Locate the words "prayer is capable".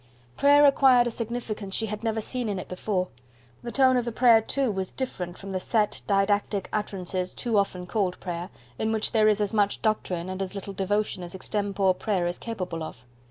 11.93-12.81